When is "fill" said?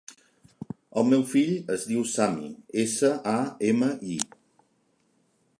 1.33-1.51